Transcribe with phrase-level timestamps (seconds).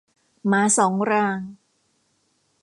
[0.47, 1.39] หมาสองราง